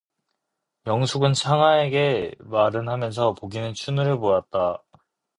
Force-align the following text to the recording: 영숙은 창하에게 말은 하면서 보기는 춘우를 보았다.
영숙은 0.87 1.33
창하에게 1.33 2.33
말은 2.39 2.89
하면서 2.89 3.33
보기는 3.35 3.75
춘우를 3.75 4.17
보았다. 4.17 4.81